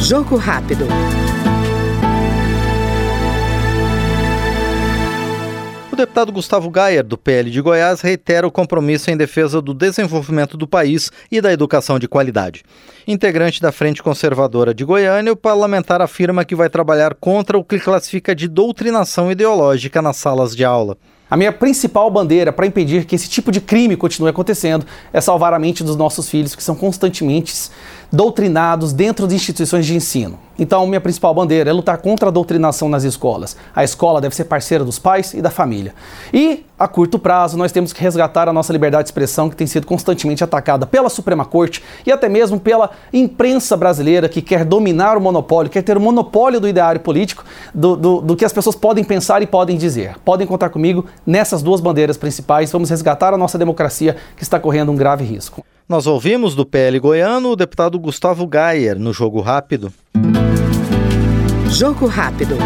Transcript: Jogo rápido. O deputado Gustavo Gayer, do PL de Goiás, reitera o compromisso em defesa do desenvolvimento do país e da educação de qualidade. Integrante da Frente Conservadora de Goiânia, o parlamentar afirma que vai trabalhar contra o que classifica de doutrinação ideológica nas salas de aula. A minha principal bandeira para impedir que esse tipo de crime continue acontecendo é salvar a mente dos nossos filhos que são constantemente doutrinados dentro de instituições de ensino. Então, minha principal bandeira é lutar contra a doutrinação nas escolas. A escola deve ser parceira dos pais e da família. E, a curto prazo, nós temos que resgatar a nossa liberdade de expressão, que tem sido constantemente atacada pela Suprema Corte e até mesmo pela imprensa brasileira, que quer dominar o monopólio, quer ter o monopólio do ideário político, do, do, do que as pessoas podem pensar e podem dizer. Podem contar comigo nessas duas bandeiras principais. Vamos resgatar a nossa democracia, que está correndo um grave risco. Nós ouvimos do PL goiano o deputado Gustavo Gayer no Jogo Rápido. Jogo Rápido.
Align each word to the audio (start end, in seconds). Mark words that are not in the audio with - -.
Jogo 0.00 0.36
rápido. 0.36 0.86
O 5.92 5.96
deputado 5.96 6.30
Gustavo 6.30 6.70
Gayer, 6.70 7.02
do 7.02 7.16
PL 7.16 7.50
de 7.50 7.60
Goiás, 7.60 8.02
reitera 8.02 8.46
o 8.46 8.50
compromisso 8.50 9.10
em 9.10 9.16
defesa 9.16 9.62
do 9.62 9.72
desenvolvimento 9.72 10.54
do 10.54 10.68
país 10.68 11.10
e 11.32 11.40
da 11.40 11.50
educação 11.50 11.98
de 11.98 12.06
qualidade. 12.06 12.62
Integrante 13.08 13.62
da 13.62 13.72
Frente 13.72 14.02
Conservadora 14.02 14.74
de 14.74 14.84
Goiânia, 14.84 15.32
o 15.32 15.36
parlamentar 15.36 16.02
afirma 16.02 16.44
que 16.44 16.54
vai 16.54 16.68
trabalhar 16.68 17.14
contra 17.14 17.56
o 17.56 17.64
que 17.64 17.80
classifica 17.80 18.34
de 18.34 18.46
doutrinação 18.46 19.32
ideológica 19.32 20.02
nas 20.02 20.18
salas 20.18 20.54
de 20.54 20.66
aula. 20.66 20.98
A 21.28 21.36
minha 21.36 21.50
principal 21.50 22.08
bandeira 22.08 22.52
para 22.52 22.66
impedir 22.66 23.04
que 23.04 23.16
esse 23.16 23.28
tipo 23.28 23.50
de 23.50 23.60
crime 23.60 23.96
continue 23.96 24.30
acontecendo 24.30 24.86
é 25.12 25.20
salvar 25.20 25.52
a 25.52 25.58
mente 25.58 25.82
dos 25.82 25.96
nossos 25.96 26.28
filhos 26.28 26.54
que 26.54 26.62
são 26.62 26.76
constantemente 26.76 27.52
doutrinados 28.12 28.92
dentro 28.92 29.26
de 29.26 29.34
instituições 29.34 29.84
de 29.84 29.96
ensino. 29.96 30.38
Então, 30.56 30.86
minha 30.86 31.00
principal 31.00 31.34
bandeira 31.34 31.68
é 31.68 31.72
lutar 31.72 31.98
contra 31.98 32.28
a 32.28 32.32
doutrinação 32.32 32.88
nas 32.88 33.02
escolas. 33.02 33.56
A 33.74 33.82
escola 33.82 34.20
deve 34.20 34.36
ser 34.36 34.44
parceira 34.44 34.84
dos 34.84 35.00
pais 35.00 35.34
e 35.34 35.42
da 35.42 35.50
família. 35.50 35.94
E, 36.32 36.64
a 36.78 36.86
curto 36.86 37.18
prazo, 37.18 37.56
nós 37.56 37.72
temos 37.72 37.92
que 37.92 38.02
resgatar 38.02 38.48
a 38.48 38.52
nossa 38.52 38.72
liberdade 38.72 39.04
de 39.04 39.08
expressão, 39.08 39.48
que 39.48 39.56
tem 39.56 39.66
sido 39.66 39.86
constantemente 39.86 40.44
atacada 40.44 40.86
pela 40.86 41.08
Suprema 41.08 41.44
Corte 41.44 41.82
e 42.04 42.12
até 42.12 42.28
mesmo 42.28 42.60
pela 42.60 42.90
imprensa 43.12 43.76
brasileira, 43.76 44.28
que 44.28 44.42
quer 44.42 44.64
dominar 44.64 45.16
o 45.16 45.20
monopólio, 45.20 45.70
quer 45.70 45.82
ter 45.82 45.96
o 45.96 46.00
monopólio 46.00 46.60
do 46.60 46.68
ideário 46.68 47.00
político, 47.00 47.44
do, 47.74 47.96
do, 47.96 48.20
do 48.20 48.36
que 48.36 48.44
as 48.44 48.52
pessoas 48.52 48.76
podem 48.76 49.02
pensar 49.02 49.42
e 49.42 49.46
podem 49.46 49.76
dizer. 49.76 50.16
Podem 50.24 50.46
contar 50.46 50.68
comigo 50.68 51.06
nessas 51.26 51.62
duas 51.62 51.80
bandeiras 51.80 52.16
principais. 52.16 52.70
Vamos 52.70 52.90
resgatar 52.90 53.32
a 53.32 53.38
nossa 53.38 53.56
democracia, 53.56 54.16
que 54.36 54.42
está 54.42 54.60
correndo 54.60 54.92
um 54.92 54.96
grave 54.96 55.24
risco. 55.24 55.64
Nós 55.88 56.06
ouvimos 56.06 56.54
do 56.54 56.66
PL 56.66 56.98
goiano 56.98 57.50
o 57.50 57.56
deputado 57.56 57.98
Gustavo 57.98 58.46
Gayer 58.46 58.98
no 58.98 59.12
Jogo 59.12 59.40
Rápido. 59.40 59.92
Jogo 61.70 62.06
Rápido. 62.06 62.56